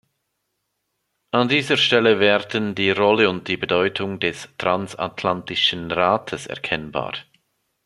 An 1.29 1.47
dieser 1.47 1.77
Stelle 1.77 2.19
werden 2.19 2.73
die 2.73 2.89
Rolle 2.89 3.29
und 3.29 3.47
die 3.47 3.55
Bedeutung 3.57 4.19
des 4.19 4.49
Transatlantischen 4.57 5.91
Rates 5.91 6.47
erkennbar. 6.47 7.13